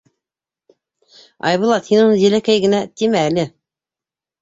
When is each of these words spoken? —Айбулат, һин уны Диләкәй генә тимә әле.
—Айбулат, 1.51 1.91
һин 1.93 2.03
уны 2.07 2.19
Диләкәй 2.25 2.67
генә 2.67 2.83
тимә 2.91 3.25
әле. 3.31 3.51